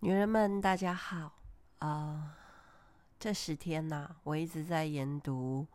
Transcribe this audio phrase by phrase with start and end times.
[0.00, 1.32] 女人们，大家好
[1.78, 2.34] 啊、呃！
[3.18, 5.66] 这十天呢、我一直在研读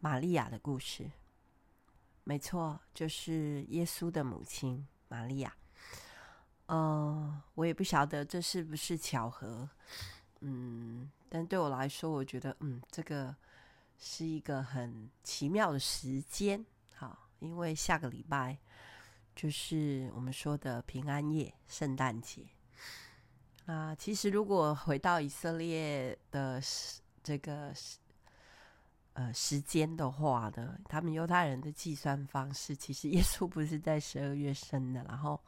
[0.00, 1.10] 玛利亚的故事。
[2.24, 5.54] 没错，就是耶稣的母亲玛利亚。
[6.66, 9.68] 嗯、呃，我也不晓得这是不是巧合，
[10.40, 13.36] 嗯，但对我来说，我觉得，嗯，这个
[13.98, 16.64] 是一个很奇妙的时间。
[16.94, 18.56] 好，因为下个礼拜。
[19.40, 22.42] 就是我们说的平安夜、圣诞节
[23.64, 23.94] 啊。
[23.94, 26.60] 其实，如果回到以色列的
[27.22, 27.96] 这个时
[29.14, 35.02] 呃时间的话呢，他们犹太人的计算方式，其实 耶稣不是在十二月生的。
[35.04, 35.40] 然后，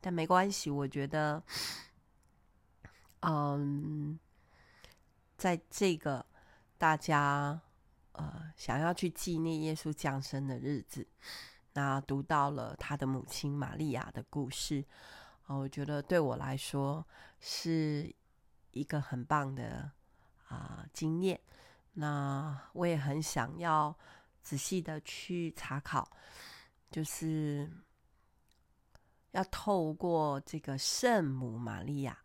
[0.00, 1.42] 但没关系，我觉得，
[3.20, 4.18] 嗯，
[5.36, 6.24] 在这个
[6.78, 7.60] 大家
[8.12, 11.06] 呃想要去纪念耶稣降生的日子。
[11.78, 14.84] 那读到了他的母亲玛利亚的故事，
[15.46, 17.06] 我觉得对我来说
[17.38, 18.12] 是
[18.72, 19.88] 一个很棒的
[20.48, 21.40] 啊、经验。
[21.92, 23.96] 那我也很想要
[24.42, 26.10] 仔细的去查考，
[26.90, 27.70] 就是
[29.30, 32.18] 要透过这个圣母玛利亚，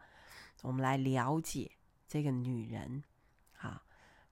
[0.64, 1.72] 我们来了解
[2.08, 3.04] 这个女人
[3.60, 3.84] 啊，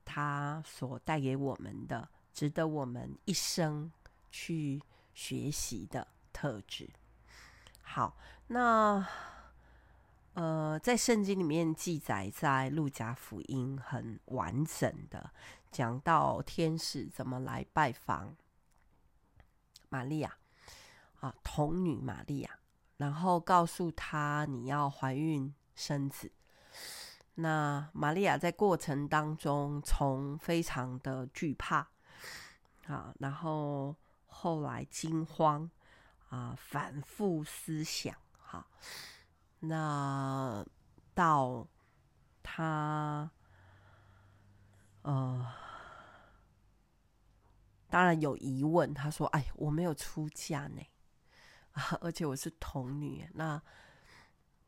[0.03, 3.91] 她所带给我们的，值得我们一生
[4.31, 4.81] 去。
[5.21, 6.89] 学习的特质。
[7.83, 9.07] 好，那
[10.33, 15.29] 呃，在圣经里面记载，在路加福音很完整的
[15.69, 18.35] 讲到天使怎么来拜访
[19.89, 20.35] 玛利亚
[21.19, 22.57] 啊，童女玛利亚，
[22.97, 26.31] 然后告诉她你要怀孕生子。
[27.35, 31.87] 那玛利亚在过程当中，从非常的惧怕
[32.87, 33.95] 啊，然后。
[34.33, 35.69] 后来惊慌
[36.29, 38.65] 啊、反复思想，哈，
[39.59, 40.65] 那
[41.13, 41.67] 到
[42.41, 43.29] 他
[45.01, 45.45] 呃，
[47.89, 48.93] 当然有疑问。
[48.93, 50.81] 他说：“哎，我没有出嫁呢，
[51.73, 53.61] 啊，而且我是童女，那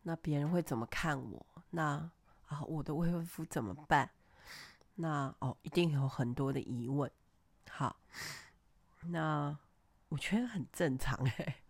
[0.02, 1.46] 那别人会怎么看我？
[1.70, 2.12] 那
[2.48, 4.12] 啊，我的未婚夫怎么办？
[4.96, 7.10] 那哦，一定有很多的疑问。
[7.70, 7.96] 好。”
[9.08, 9.58] 那
[10.10, 11.64] 我觉得很正常哎，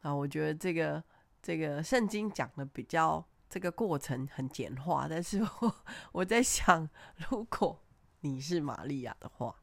[0.00, 1.02] 啊，我觉得这个
[1.40, 6.88] 这个圣经讲的比较这个过程很简化，但是我我在想，
[7.30, 7.80] 如果
[8.20, 9.54] 你是玛利亚的话，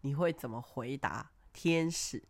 [0.00, 2.22] 你会怎么回答天使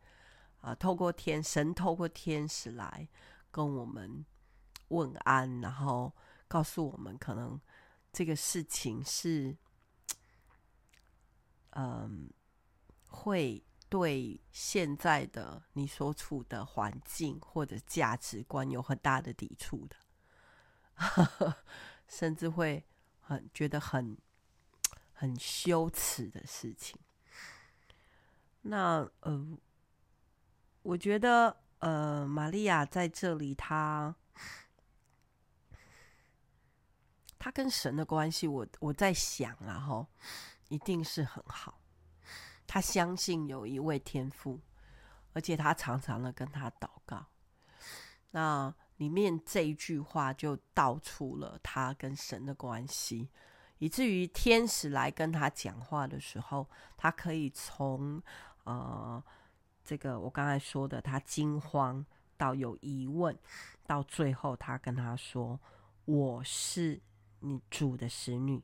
[0.61, 0.75] 啊？
[0.75, 3.09] 透过天神，透过天使来
[3.51, 4.25] 跟我们
[4.89, 6.13] 问安，然后
[6.49, 7.61] 告诉我们，可能
[8.13, 9.57] 这个事情是，
[11.71, 12.29] 嗯，
[13.09, 13.63] 会。
[13.89, 19.97] 对现在的你所处的环境或者价值观有很大的抵触的，
[22.09, 22.85] 甚至会
[23.21, 24.19] 很觉得很
[25.13, 26.99] 很羞耻的事情。
[28.63, 29.59] 那呃，
[30.83, 34.15] 我觉得呃，玛利亚在这里，她
[37.39, 40.09] 她跟神的关系，我我在想，然后
[40.69, 41.79] 一定是很好。
[42.67, 44.61] 他相信有一位天父，
[45.33, 47.25] 而且他常常的跟他祷告。
[48.31, 53.31] 那里面这一句话就道出了他跟神的关系，
[53.79, 58.23] 以至于天使来跟他讲话的时候，他可以从
[58.65, 59.23] 呃
[59.85, 62.05] 这个我刚才说的他惊慌
[62.37, 63.39] 到有疑问，
[63.87, 65.61] 到最后他跟他说
[66.05, 67.01] ：“我是
[67.41, 68.63] 你主的使女，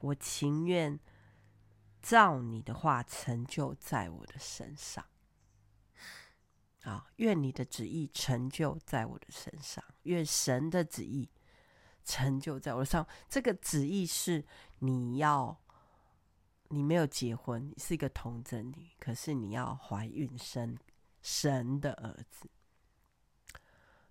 [0.00, 0.98] 我情愿。”
[2.02, 5.04] 照你的话成就在我的身上，
[6.82, 11.30] 啊，愿你的旨意成就在我的身上，愿神的旨意
[12.04, 13.06] 成就在我身上。
[13.28, 14.44] 这个旨意是
[14.80, 15.56] 你要，
[16.70, 20.76] 你没有结婚，你是一个童贞女，可是你要怀孕生
[21.22, 22.50] 神的儿子。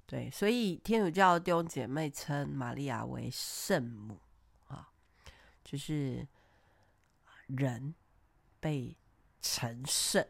[0.05, 4.17] 对，所以天主教弟兄姐妹称玛利亚为圣母
[4.67, 4.93] 啊，
[5.61, 6.25] 就是。
[7.57, 7.95] 人
[8.59, 8.95] 被
[9.41, 10.25] 成圣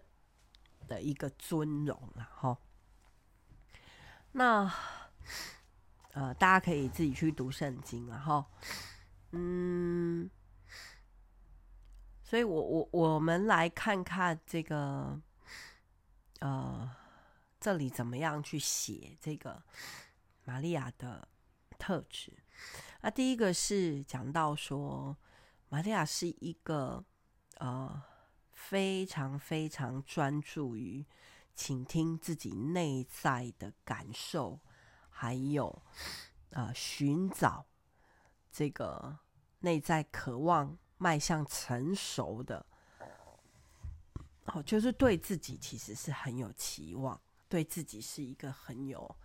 [0.88, 2.58] 的一个尊荣了哈。
[4.32, 4.74] 那
[6.14, 8.46] 呃，大家可以自己去读圣经了哈。
[9.32, 10.30] 嗯，
[12.24, 15.22] 所以我我我们来看看这个
[16.40, 16.90] 呃，
[17.60, 19.62] 这里怎么样去写这个
[20.46, 21.28] 玛利亚的
[21.78, 22.34] 特质。
[23.02, 25.18] 那第一个是讲到说，
[25.70, 27.04] 玛利亚是一个。
[27.62, 28.02] 呃，
[28.54, 31.06] 非常非常专注于
[31.54, 34.60] 倾听自己内在的感受，
[35.12, 35.84] 还有
[36.54, 37.68] 啊、寻找
[38.52, 39.20] 这个
[39.60, 42.66] 内在渴望迈向成熟的，
[44.46, 49.16] 哦，就是对自己其实是很有期望，对自己是一个很有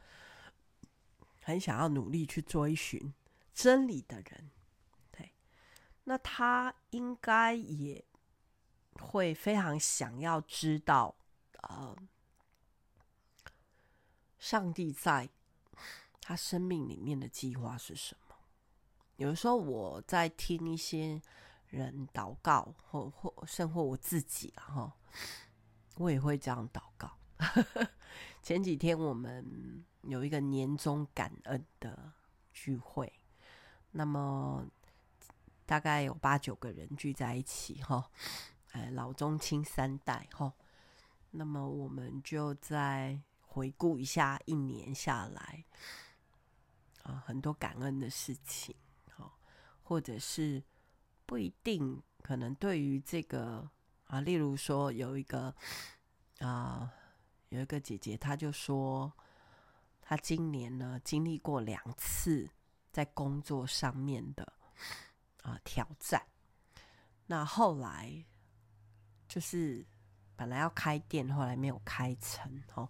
[1.40, 3.14] 很想要努力去追寻
[3.54, 4.50] 真理的人。
[5.10, 5.32] 对，
[6.04, 8.04] 那他应该也
[8.98, 11.14] 会非常想要知道，
[11.62, 11.96] 呃。
[14.38, 15.28] 上帝在
[16.20, 18.36] 他生命里面的计划是什么？
[19.16, 21.20] 有的时候我在听一些
[21.68, 24.92] 人祷告，或或甚或我自己啊，哈，
[25.96, 27.10] 我也会这样祷告。
[28.42, 32.12] 前几天我们有一个年终感恩的
[32.52, 33.12] 聚会，
[33.90, 34.64] 那么
[35.64, 38.10] 大概有八九个人聚在一起，哈，
[38.92, 40.52] 老中青三代，哈，
[41.30, 43.20] 那么我们就再。
[43.48, 45.64] 回顾一下一年下来，
[47.02, 48.76] 啊，很多感恩的事情，
[49.82, 50.62] 或者是
[51.24, 53.66] 不一定，可能对于这个
[54.08, 55.54] 啊，例如说有一个
[56.40, 56.92] 啊，
[57.48, 59.10] 有一个姐姐，她就说，
[60.02, 62.46] 她今年呢经历过两次
[62.92, 64.52] 在工作上面的
[65.40, 66.22] 啊挑战，
[67.24, 68.22] 那后来
[69.28, 69.84] 就是
[70.36, 72.88] 本来要开店，后来没有开成，哦。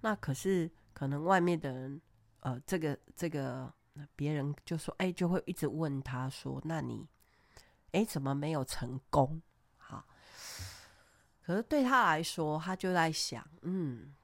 [0.00, 2.00] 那可是可能外面的人，
[2.40, 3.72] 呃，这个这个
[4.14, 7.08] 别人就说，哎，就会一直问他说，那你，
[7.92, 9.40] 哎，怎么没有成功？
[9.78, 10.04] 好，
[11.42, 14.14] 可是对他来说，他就在想，嗯，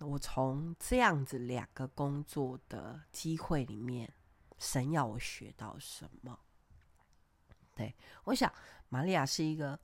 [0.00, 4.12] 我从这样子两个工作的机会里面，
[4.58, 6.38] 神要我学到什么？
[7.76, 7.94] 对，
[8.24, 8.52] 我想，
[8.88, 9.78] 玛利亚是一个，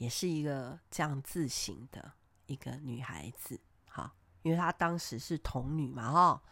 [0.00, 2.14] 也是一个这样自省的
[2.46, 4.16] 一个女孩子，哈。
[4.40, 6.42] 因为她当时是童女嘛，哈，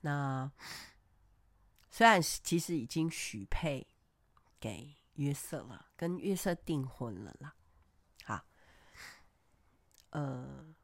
[0.00, 0.50] 那
[1.90, 3.86] 虽然其实已经许配
[4.58, 7.54] 给约瑟了，跟约瑟订婚了啦，
[8.24, 8.42] 好，
[10.08, 10.74] 呃，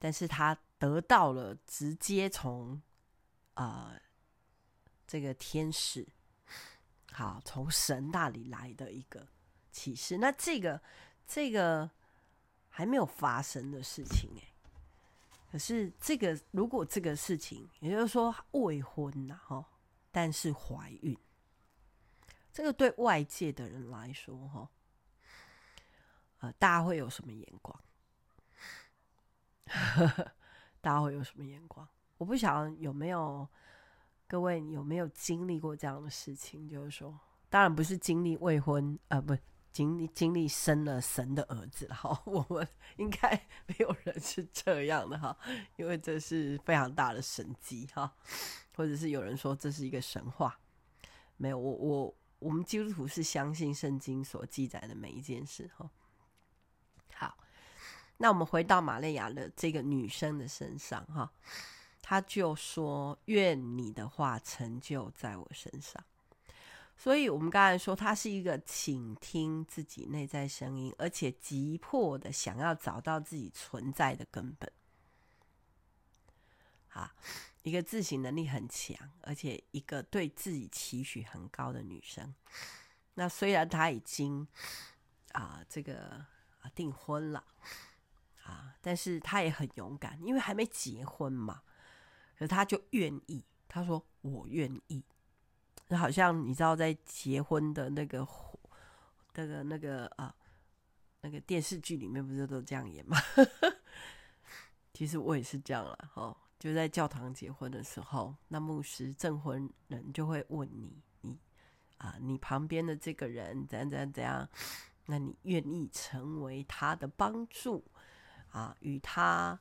[0.00, 2.82] 但是她得到了直接从
[3.54, 4.00] 啊、呃、
[5.06, 6.08] 这个天使，
[7.12, 9.28] 好，从神那里来的一个
[9.74, 10.80] 启示，那这个
[11.26, 11.90] 这个
[12.68, 14.54] 还没有发生的事情，哎。
[15.50, 19.64] 可是这个，如果这个事情，也就是说未婚呐，哈，
[20.10, 21.16] 但是怀孕，
[22.52, 24.68] 这个对外界的人来说，哈，
[26.38, 27.80] 呃，大家会有什么眼光？
[30.80, 31.88] 大家会有什么眼光？
[32.18, 33.48] 我不晓得有没有
[34.26, 36.68] 各位有没有经历过这样的事情？
[36.68, 37.16] 就是说，
[37.48, 39.36] 当然不是经历未婚，呃，不。
[39.74, 42.66] 经历经历生了神的儿子哈， 我们
[42.96, 43.28] 应该
[43.66, 45.36] 没有人是这样的哈，
[45.74, 48.14] 因为这是非常大的神迹哈，
[48.76, 50.56] 或者是有人说这是一个神话，
[51.36, 55.90] 没有，我我我们基督徒是相信圣经所记载的每一件事哈。
[57.14, 57.36] 好，
[58.18, 61.32] 那我们回到玛利亚的这个女生的身上哈，
[62.00, 66.00] 她就说：“愿你的话成就在我身上。”
[66.96, 74.72] 所以，我们刚才说，他是一个倾听自己内在声音，而且急迫的想要找到自己存在的根本。
[76.90, 77.12] 啊，
[77.62, 82.32] 一个自省能力很强，而且一个对自己期许很高的女生。
[83.14, 84.46] 那虽然她已经
[85.32, 86.24] 啊，这个
[86.74, 87.44] 订婚了
[88.44, 91.62] 啊，但是她也很勇敢，因为还没结婚嘛。
[92.38, 95.04] 可她就愿意，她说：“我愿意。”
[95.88, 98.26] 那好像你知道，在结婚的那个、
[99.34, 100.34] 那个、那个啊，
[101.20, 103.16] 那个电视剧里面不是都这样演吗？
[104.94, 111.38] 其实我也是这样了，哈，就在教堂结婚的时候，那牧师证婚人就会问你，你
[111.98, 114.48] 啊，你旁边的这个人怎样怎样怎样，
[115.06, 117.84] 那你愿意成为他的帮助
[118.50, 119.58] 啊，与他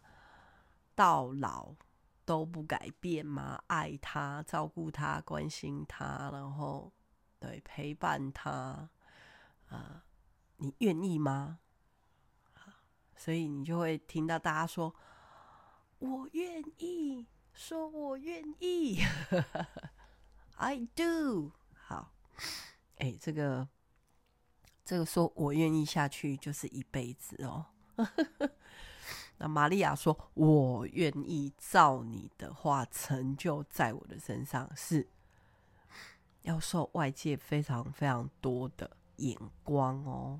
[0.95, 1.73] 到老？
[2.25, 3.63] 都不改变吗？
[3.67, 6.91] 爱他、照顾他、关心他，然后
[7.39, 8.89] 对陪伴他
[9.69, 10.03] 啊、
[10.57, 11.59] 你愿意吗？
[13.15, 14.93] 所以你就会听到大家说
[15.99, 18.99] ：“我愿意。”说：“我愿意。
[20.57, 21.51] ”I do。
[21.73, 22.11] 好，
[22.97, 23.69] 哎，这个
[24.83, 27.67] 这个说我愿意下去就是一辈子哦。
[29.37, 35.07] 那玛利亚说：“我愿意照你的话成就在我的身上，是
[36.43, 40.39] 要受外界非常非常多的眼光哦，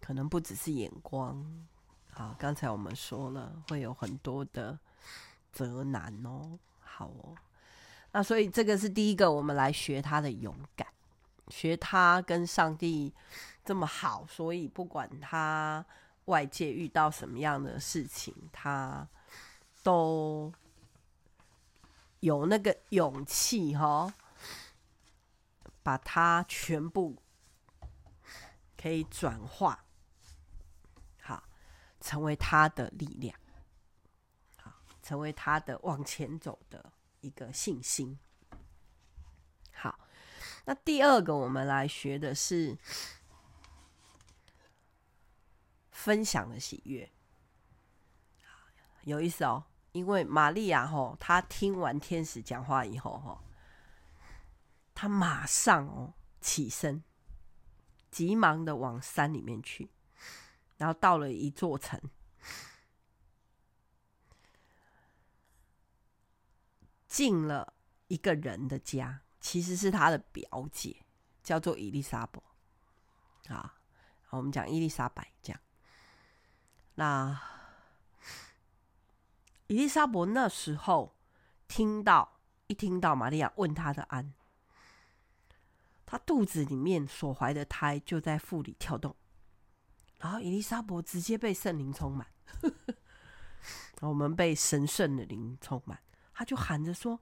[0.00, 1.66] 可能不只是眼光。
[2.12, 4.78] 好，刚才我们说了会有很多的
[5.52, 6.58] 责难哦。
[6.80, 7.34] 好哦。
[8.12, 10.86] 那所以这个是第一个，我们来学他的勇敢，
[11.48, 13.12] 学他跟上帝
[13.64, 15.84] 这么好，所以不管他
[16.26, 19.08] 外界遇到什么样的事情，他
[19.82, 20.52] 都
[22.20, 24.14] 有那个勇气哈，
[25.82, 27.16] 把它全部
[28.76, 29.84] 可以转化，
[31.20, 31.44] 好，
[32.00, 33.38] 成为他的力量，
[34.56, 36.92] 好，成为他的往前走的。
[37.24, 38.18] 一个信心。
[39.72, 39.98] 好，
[40.66, 42.76] 那第二个我们来学的是
[46.04, 47.10] 分享的喜悦，
[49.04, 49.64] 有意思哦。
[49.92, 53.40] 因为玛利亚吼，她听完天使讲话以后吼，
[54.94, 57.02] 她马上哦起身，
[58.10, 59.90] 急忙的往山里面去，
[60.76, 61.98] 然后到了一座城。
[67.08, 67.72] 进了
[68.08, 71.06] 一个人的家，其实是他的表姐，
[71.42, 72.42] 叫做伊丽莎白。
[73.48, 73.78] 啊，
[74.28, 75.63] 我们讲伊丽莎白这样。
[76.96, 77.40] 那
[79.66, 81.14] 伊丽莎白那时候
[81.66, 84.32] 听到，一听到玛利亚问他的安，
[86.06, 89.16] 他肚子里面所怀的胎就在腹里跳动，
[90.18, 92.26] 然后伊丽莎白直接被圣灵充满，
[94.00, 95.98] 我们被神圣的灵充满。
[96.32, 97.20] 他就喊着说：“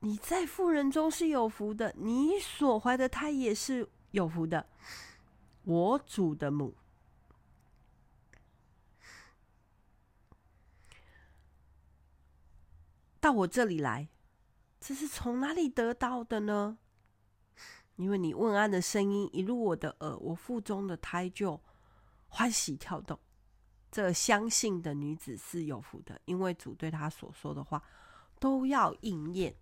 [0.00, 4.66] 你在妇人中是有福的，你所怀的胎也是有福的。
[5.64, 6.74] 我主的母，
[13.20, 14.08] 到我这里来，
[14.80, 16.78] 这是从哪里得到的呢？
[17.96, 21.60] 因为你问安的声音一入我的耳，我腹中的胎就
[22.28, 23.18] 欢喜跳动。”
[23.90, 27.82] 这相信的女子是有福的，因为主对她所说的话
[28.38, 29.54] 都要应验。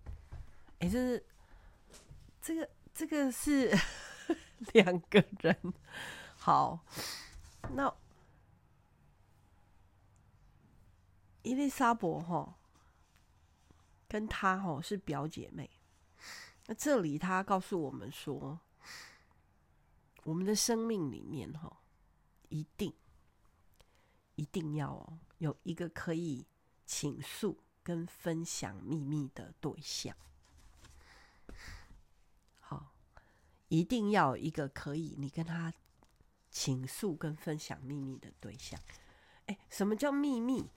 [0.80, 1.26] 哎，这是
[2.42, 3.72] 这个这个是
[4.74, 5.56] 两个人。
[6.36, 6.80] 好，
[7.74, 7.94] 那
[11.42, 12.54] 伊丽莎白哈
[14.08, 15.70] 跟她哈是表姐妹。
[16.66, 18.58] 那这里他告诉我们说，
[20.24, 21.80] 我们的生命里面哈
[22.48, 22.92] 一定。
[24.38, 26.46] 一定要哦，有一个可以
[26.84, 30.14] 倾诉跟分享秘密的对象。
[32.60, 32.92] 好，
[33.68, 35.72] 一定要有一个可以你跟他
[36.50, 38.78] 倾诉跟分享秘密的对象。
[39.46, 40.68] 哎，什么叫秘密？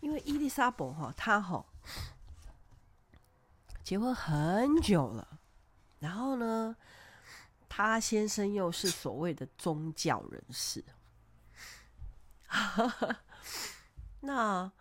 [0.00, 1.64] 因为伊丽莎白哈，她哈
[3.84, 5.40] 结婚很久了，
[5.98, 6.74] 然后呢，
[7.68, 10.82] 她先生又是所谓的宗教人士。
[14.20, 14.72] 那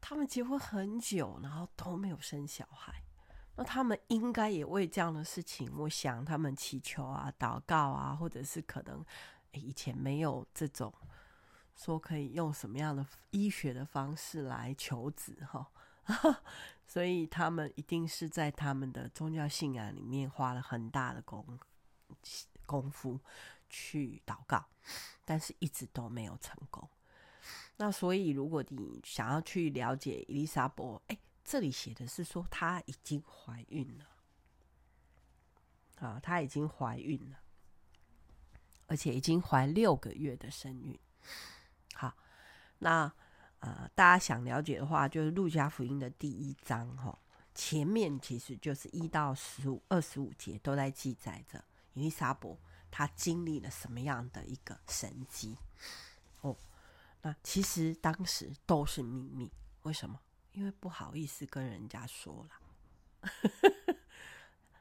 [0.00, 3.02] 他们结婚很久，然后都没有生小孩。
[3.56, 9.04] 那他们应该也为这样的事情，我想他们祈求啊、祷告啊，或者是可能
[9.50, 10.94] 以前没有这种
[11.74, 15.68] 说可以用什么样的医学的方式来求子哈，
[16.86, 21.58] 所以他们一定是在他们的宗教信仰里面花了很大的功
[22.66, 23.20] 功夫。
[23.76, 24.64] 去祷告，
[25.24, 26.88] 但是一直都没有成功。
[27.76, 34.06] 那所以，如果你想要去了解伊丽莎白，哎，这里写的是说她已经怀孕了，
[36.06, 37.40] 啊，她已经怀孕了，
[38.86, 40.96] 而且已经怀六个月的身孕。
[41.94, 42.16] 好，
[42.78, 43.12] 那
[43.64, 47.18] 呃，大家想了解的话，就是路加福音的第一章哈，
[47.54, 52.54] 前面其实就是一到十五、二十五节都在记载着伊丽莎白。
[52.90, 55.56] 他经历了什么样的一个神迹？
[56.42, 56.54] 哦，
[57.22, 59.50] 那其实当时都是秘密。
[59.84, 60.20] 为什么？
[60.52, 63.30] 因为不好意思跟人家说了。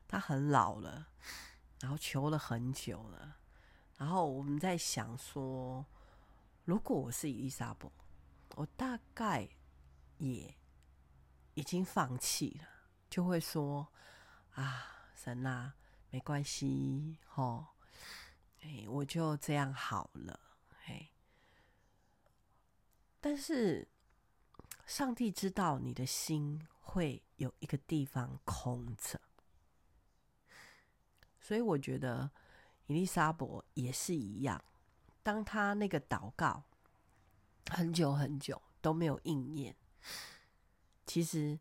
[0.09, 1.07] 他很老了，
[1.79, 3.37] 然后求了很久了。
[3.97, 5.85] 然后我们在想说，
[6.65, 7.89] 如果我是伊丽莎白，
[8.55, 9.49] 我大概
[10.17, 10.55] 也
[11.53, 12.67] 已经放弃了，
[13.09, 13.91] 就会说
[14.55, 15.75] ：“啊，神啊，
[16.09, 17.67] 没关系，吼。”
[18.61, 20.39] 哎，我就这样好了，
[20.85, 21.11] 嘿。
[23.19, 23.87] 但是
[24.85, 29.19] 上帝知道你的心会有一个地方空着，
[31.41, 32.31] 所以我觉得
[32.85, 34.63] 伊丽莎白也是一样。
[35.21, 36.63] 当他那个祷告
[37.69, 39.75] 很久很久都没有应验，
[41.05, 41.59] 其实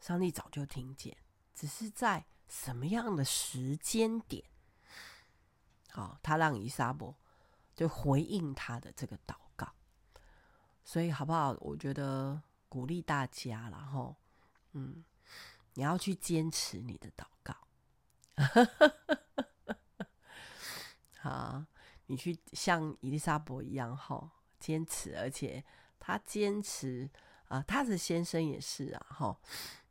[0.00, 1.16] 上帝早就听见，
[1.54, 4.44] 只是在什么样的时间点。
[5.94, 7.16] 哦，他让伊莎伯
[7.74, 9.72] 就回应他的这个祷告，
[10.84, 11.56] 所以好不好？
[11.60, 14.14] 我觉得鼓励大家，然后，
[14.72, 15.02] 嗯，
[15.72, 17.56] 你要去坚持你的祷告。
[21.18, 21.64] 好，
[22.06, 24.30] 你去像伊丽莎伯一样，哈，
[24.66, 25.62] 坚持，而且
[26.00, 27.08] 他坚持
[27.46, 29.38] 啊，他的先生也是啊，哈，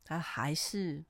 [0.04, 1.02] 他还是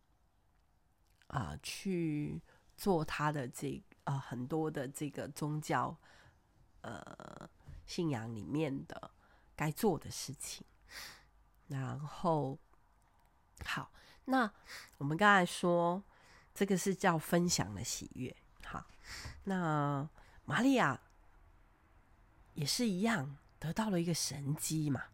[1.27, 2.41] 啊去
[2.77, 5.97] 做他的这啊很多的这个宗教
[6.83, 7.51] 呃
[7.87, 9.11] 信仰里面的
[9.57, 10.65] 该做的事情。
[11.67, 12.57] 然后，
[13.65, 13.91] 好，
[14.27, 14.49] 那
[14.99, 16.01] 我们刚才说。
[16.59, 18.83] 这个是叫分享的喜悦，好，
[19.45, 20.09] 那
[20.47, 20.99] 玛利亚
[22.55, 25.05] 也是一样，得到了一个神机嘛。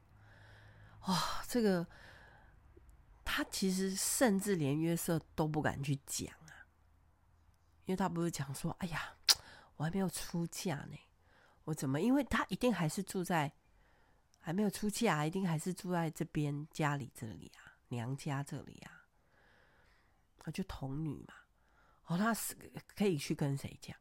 [1.07, 1.87] 哇、哦，这个
[3.25, 6.67] 他其实甚至连约瑟都不敢去讲啊，
[7.87, 9.17] 因为他不是讲说：“哎呀，
[9.77, 10.97] 我还没有出嫁呢，
[11.65, 12.01] 我怎么？
[12.01, 13.53] 因为他一定还是住在
[14.41, 18.99] 还没有出嫁，一定还是住在这边家里这里啊，娘家这里啊。”
[20.45, 21.35] 他就童女嘛，
[22.07, 22.57] 哦，他是
[22.97, 23.97] 可以去跟谁讲？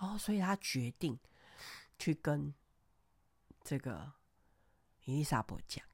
[0.00, 1.18] 哦，所以他决定
[1.98, 2.54] 去跟
[3.68, 4.10] 这个
[5.04, 5.84] 伊丽莎白讲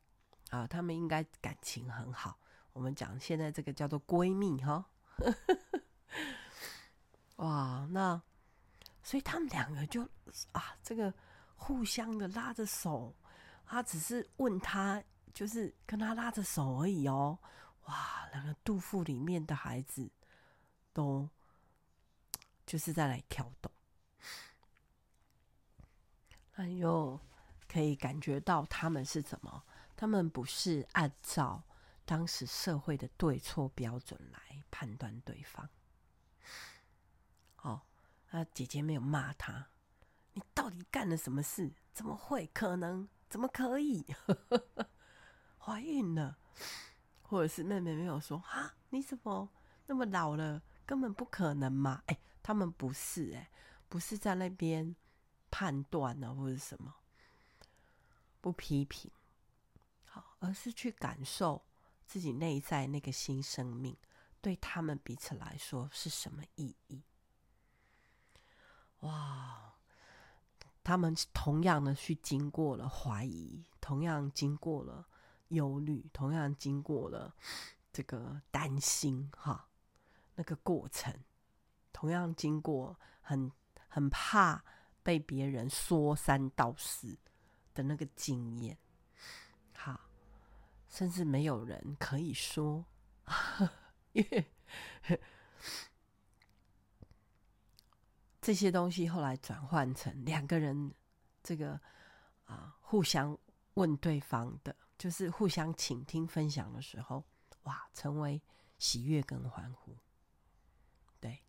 [0.50, 2.38] 啊，他们应该感情很好。
[2.73, 4.88] 我们讲现在这个叫做闺蜜哈，
[7.35, 8.23] 哇，那
[9.02, 10.09] 所以他们两个就
[10.52, 11.12] 啊，这个
[11.57, 13.12] 互相的拉着手，
[13.66, 15.02] 他只是问他，
[15.33, 17.37] 就是跟他拉着手而已哦。
[17.87, 20.09] 哇，两个肚腹里面的孩子
[20.93, 21.28] 都
[22.64, 23.73] 就是在来跳动，
[26.52, 27.19] 哎呦
[27.75, 29.64] 可以感觉到他们是怎么？
[29.97, 31.61] 他们不是按照
[32.04, 35.69] 当时社会的对错标准来判断对方。
[37.62, 37.83] 哦，
[38.31, 39.71] 那姐姐没有骂他，
[40.35, 41.73] 你到底干了什么事？
[41.93, 43.09] 怎么会可能？
[43.28, 44.07] 怎么可以？
[45.59, 46.38] 怀孕了？
[47.23, 49.50] 或者是妹妹没有说啊，你怎么
[49.87, 50.62] 那么老了？
[50.87, 52.05] 根本不可能嘛！
[52.07, 53.51] 哎，他们不是哎，
[53.88, 54.94] 不是在那边
[55.51, 56.94] 判断呢，或者什么
[58.44, 59.11] 不批评，
[60.04, 61.64] 好，而是去感受
[62.04, 63.96] 自己内在那个新生命
[64.42, 67.02] 对他们彼此来说是什么意义。
[69.00, 69.72] 哇，
[70.83, 75.09] 他们同样的去经过了怀疑，同样经过了。
[75.48, 77.33] 忧虑，同样经过了
[77.92, 79.68] 这个担心，哈，
[80.35, 81.14] 那个过程，
[81.92, 83.50] 同样经过很
[83.88, 84.64] 很怕
[85.02, 87.16] 被别人说三道四
[87.75, 88.79] 的那个经验，
[89.75, 90.01] 好，
[90.89, 92.87] 甚至没有人可以说，
[94.13, 94.51] 因为
[98.41, 100.95] 这些东西后来转换成两个人
[101.43, 101.81] 这个
[102.45, 103.37] 啊，互相
[103.75, 104.75] 问对方的。
[104.97, 107.25] 就是互相倾听、分享的时候，
[107.65, 108.41] 哇，成为
[108.79, 109.99] 喜悦跟欢呼，
[111.21, 111.43] 对，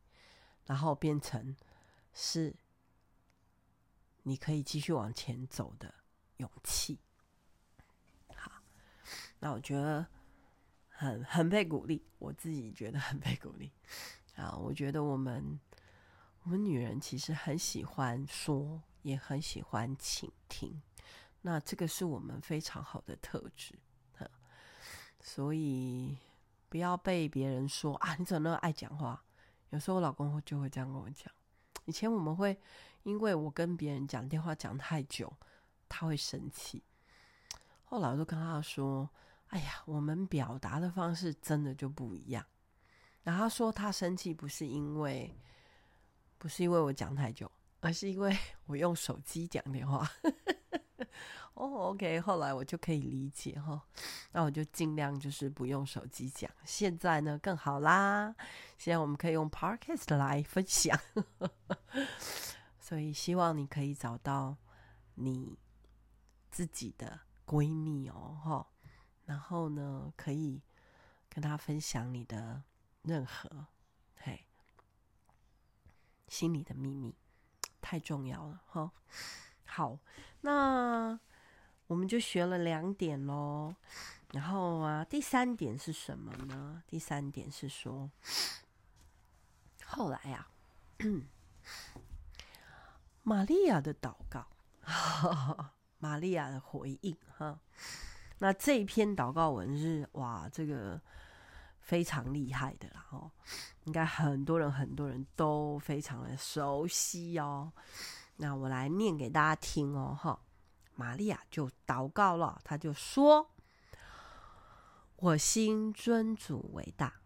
[0.66, 1.56] 然后变成
[2.12, 2.56] 是
[4.24, 5.94] 你可以继续往前走的
[6.38, 7.00] 勇气。
[8.36, 8.52] 好，
[9.40, 10.06] 那我觉得
[10.90, 13.72] 很很被鼓励，我自己觉得很被鼓励。
[14.36, 15.60] 啊，我觉得我们
[16.44, 20.82] 我们女人其实很喜欢说，也很喜欢倾听。
[21.42, 23.78] 那这个是我们非常好的特质，
[25.22, 26.18] 所以
[26.70, 29.24] 不要被别人说啊，你怎么那么爱讲话？
[29.70, 31.32] 有时候我老公就会这样跟我讲。
[31.86, 32.60] 以前我们会
[33.04, 35.32] 因为我跟别人讲电话讲太久，
[35.98, 36.84] 他会生气。
[37.86, 39.10] 后来我就跟他说
[39.48, 42.46] ：“哎呀，我们表达的方式真的就不一样。”
[43.24, 45.34] 然后他说他生气不是因为
[46.38, 50.10] 不是因为我讲太久，而是因为我用手机讲电话。
[51.54, 53.82] 哦、oh，OK，后来我就可以理解哈，
[54.34, 56.52] 那我就尽量就是不用手机讲。
[56.66, 58.36] 现在呢更好啦，
[58.78, 61.00] 现在我们可以用 Podcast 来分享，
[62.78, 64.58] 所以希望你可以找到
[65.14, 65.58] 你
[66.56, 68.66] 自己的闺蜜哦，哈，
[69.26, 70.62] 然后呢可以
[71.28, 72.64] 跟她分享你的
[73.02, 73.68] 任何
[74.16, 74.48] 嘿
[76.30, 77.14] 心里的秘密，
[77.82, 78.90] 太重要了哈。
[79.66, 80.00] 好，
[80.40, 81.20] 那。
[81.88, 83.76] 我们就学了两点喽，
[84.32, 86.82] 然后啊，第三点是什么呢？
[86.88, 88.10] 第三点是说，
[89.86, 90.48] 后来呀、
[90.98, 91.00] 啊，
[93.22, 94.48] 玛利亚的祷告，
[96.06, 97.60] 玛利亚的回应，哈，
[98.38, 101.02] 那这一篇祷告文是哇，这个
[101.80, 103.32] 非常厉害的啦，哦，
[103.86, 107.74] 应该很多人很多人都非常的熟悉哦。
[108.36, 110.40] 那我来念给大家听哦，哈。
[110.94, 113.52] 玛利亚就祷告了，他就说
[115.18, 117.20] ：“我心尊主为大，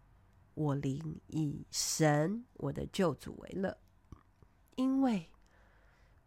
[0.56, 3.78] 我灵以神我的救主为乐，
[4.76, 5.30] 因为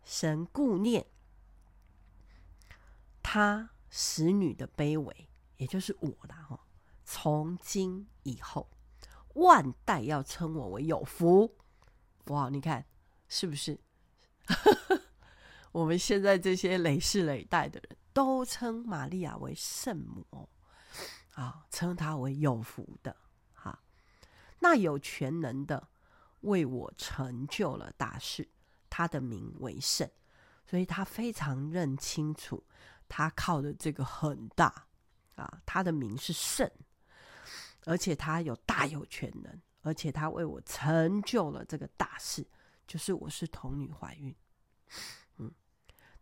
[0.05, 1.05] 神顾念
[3.35, 6.47] 他使女的卑微，也就是我啦。
[6.51, 6.61] 哈，
[7.03, 8.69] 从今以后，
[9.37, 11.57] 万代要称我为有福。
[12.27, 12.85] 哇，你看
[13.29, 13.81] 是不是？
[15.73, 20.51] 我们现在这些累世累代的人都称玛利亚为圣母。
[21.33, 23.17] 啊，称他为有福的，
[23.55, 23.83] 哈，
[24.59, 25.89] 那有全能的
[26.43, 28.47] 为我成就了大事，
[28.91, 30.07] 他的名为圣，
[30.67, 32.63] 所以他非常认清楚，
[33.15, 34.87] 他靠的这个很大
[35.37, 36.71] 啊，他的名是圣，
[37.85, 42.47] 而且他有大有全能，而且他为我成就了这个大事，
[42.87, 44.35] 就是我是童女怀孕，
[45.37, 45.53] 嗯，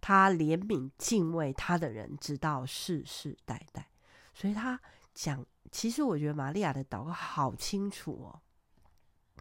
[0.01, 3.89] 他怜悯敬畏他的人，直到世世代代，
[4.35, 4.81] 所以他。
[5.13, 8.41] 讲，其实我觉得玛利亚的祷告好清楚哦。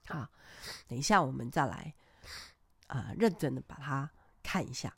[0.07, 0.27] 好，
[0.87, 1.93] 等一下我们再来
[2.87, 4.09] 啊、认真的把它
[4.41, 4.93] 看一下。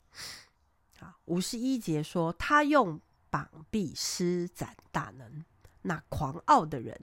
[1.26, 5.44] 五十一节说，他用膀臂施展大能，
[5.82, 7.00] 那狂傲的人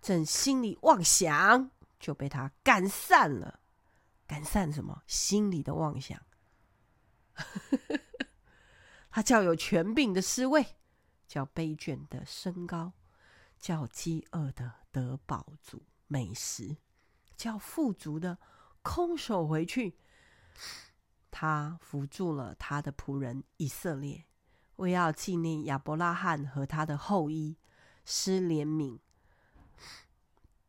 [0.00, 3.60] 正心里妄想，就被他赶散了。
[4.26, 5.02] 赶散什么？
[5.06, 6.20] 心里的妄想。
[9.10, 10.66] 他叫有权柄的失位。
[11.28, 12.92] 叫卑贱的升高，
[13.58, 16.76] 叫饥饿的得饱足美食，
[17.36, 18.38] 叫富足的
[18.80, 19.98] 空手回去。
[21.38, 24.24] 他扶助了他的仆人以色列，
[24.76, 27.58] 为要纪念亚伯拉罕和他的后裔，
[28.06, 28.98] 施怜悯，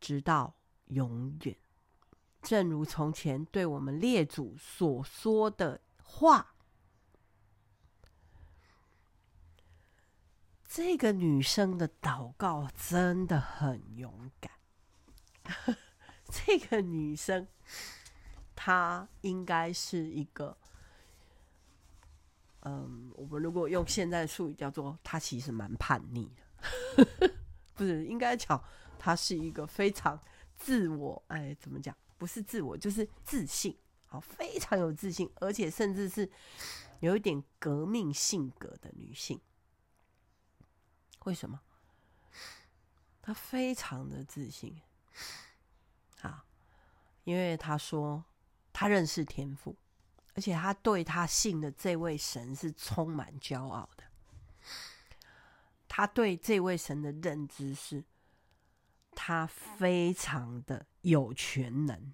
[0.02, 0.56] 直到
[0.88, 1.56] 永远。
[2.42, 6.56] 正如从前对我们列祖所说的话。
[10.68, 14.52] 这个女生的祷告真的很勇敢。
[16.30, 17.48] 这个女生，
[18.60, 20.58] 她应该是一个，
[22.62, 27.32] 嗯，我们如果用现在的术语叫做，她其实蛮叛逆的。
[27.76, 28.62] 不是，应该讲
[28.98, 30.20] 她是一个非常
[30.58, 31.96] 自我，哎，怎么讲？
[32.18, 36.28] 不是自我，就是自信，好，非常有自信，而且甚至是
[37.00, 39.40] 有一点革命性格的女性。
[41.26, 41.62] 为什么？
[43.22, 44.82] 他非常的自信，
[46.22, 46.44] 啊，
[47.26, 48.26] 因为他说
[48.80, 49.76] 他认识天赋，
[50.36, 54.04] 而且他对他信的这位神是充满骄傲的。
[55.88, 58.04] 他对这位神的认知是，
[59.16, 62.14] 他非常的有全能，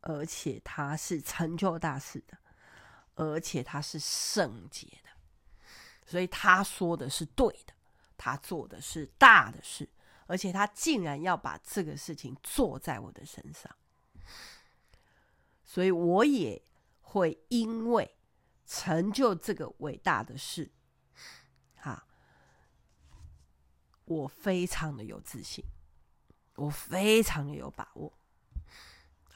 [0.00, 2.38] 而且他是成就大事的，
[3.14, 5.10] 而且他是圣洁的。
[6.06, 7.74] 所以他说的是对的，
[8.16, 9.86] 他做的是大的事，
[10.26, 13.70] 而且他竟然要把这个事情做在我的身上，
[15.72, 16.60] 所以我也
[17.00, 18.14] 会因为
[18.66, 20.70] 成就这个伟大的事，
[21.76, 22.04] 哈，
[24.04, 25.64] 我非常的有自信，
[26.56, 28.12] 我非常的有把握，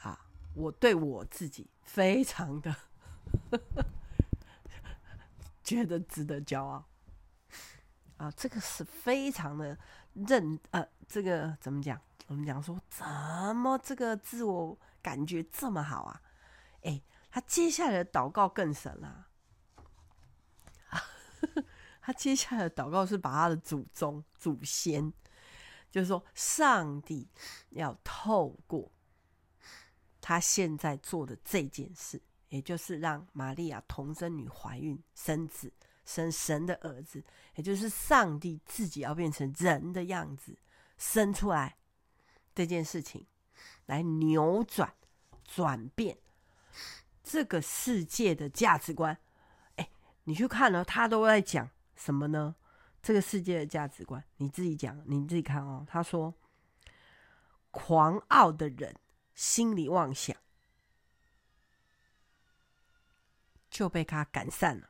[0.01, 2.75] 啊，我对我自己非常的。
[5.63, 6.85] 觉得值得骄傲
[8.17, 8.31] 啊！
[8.37, 9.75] 这个是非常的
[10.13, 11.99] 认呃，这个怎么讲？
[12.27, 16.21] 我们讲说，怎么这个自我感觉这么好啊？
[16.81, 19.27] 哎，他接下来的祷告更神了。
[22.01, 25.11] 他接下来的祷告是把他的祖宗、祖先，
[25.91, 27.29] 就是说，上帝
[27.69, 28.91] 要透过
[30.21, 32.21] 他现在做的这件事。
[32.49, 35.69] 也就是让玛利亚童贞女怀孕生子，
[36.05, 37.21] 生神的儿子，
[37.55, 40.57] 也就是上帝自己要变成人的样子
[40.97, 41.75] 生出来
[42.55, 43.27] 这件事情，
[43.87, 44.95] 来扭转、
[45.43, 46.17] 转变
[47.29, 49.17] 这个世界的价值观。
[49.75, 49.89] 哎，
[50.23, 52.55] 你去看了，他都在讲什么呢？
[53.01, 55.85] 这个世界的价值观，你自己讲，你自己看哦。
[55.89, 56.33] 他说
[57.71, 58.95] ：“狂傲的人
[59.35, 60.35] 心里妄想。”
[63.69, 64.89] 就被他赶散了。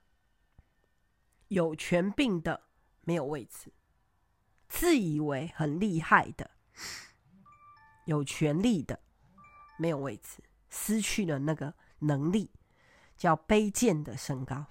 [1.48, 2.62] 有权病的
[3.02, 3.74] 没有位置，
[4.70, 6.52] 自以为很厉害的，
[8.06, 9.00] 有权力的
[9.78, 12.52] 没有位置，失去了那个能力，
[13.16, 14.66] 叫卑贱的身高。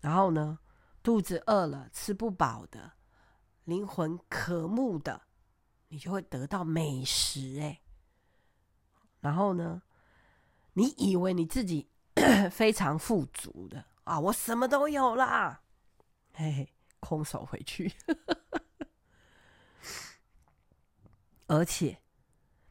[0.00, 0.58] 然后呢，
[1.02, 2.92] 肚子饿了吃不饱的，
[3.64, 5.22] 灵魂渴慕的，
[5.88, 7.80] 你就会得到美食哎。
[9.20, 9.82] 然后呢，
[10.74, 11.90] 你以为你自己。
[12.48, 15.62] 非常富足的啊，我什么都有啦，
[16.32, 17.92] 嘿嘿，空手回去。
[21.48, 22.00] 而且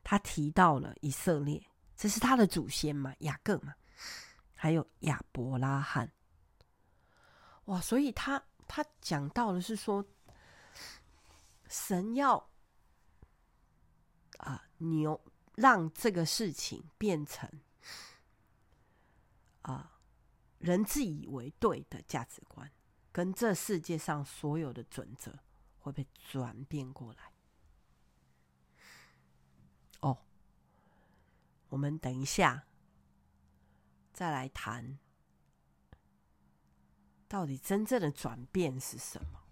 [0.01, 1.61] 他提到了以色列，
[2.03, 3.73] 这是他的祖先嘛，雅各嘛，
[4.53, 6.11] 还有亚伯拉罕。
[7.63, 10.05] 哇，所以他他讲到的是说，
[11.69, 12.49] 神要
[14.39, 15.17] 啊牛
[15.55, 17.49] 让这个事情变成
[19.61, 19.97] 啊
[20.57, 22.69] 人自以为对的价值观，
[23.13, 25.39] 跟这世界上所有的准则
[25.79, 27.31] 会被转变过来。
[30.01, 30.17] 哦，
[31.73, 32.67] 我们等一下
[34.13, 34.99] 再来谈。
[37.27, 39.42] 到底真正的转变是什么？